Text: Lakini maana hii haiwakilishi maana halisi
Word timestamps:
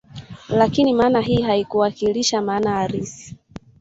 Lakini 0.49 0.93
maana 0.93 1.21
hii 1.21 1.41
haiwakilishi 1.41 2.39
maana 2.39 2.71
halisi 2.71 3.37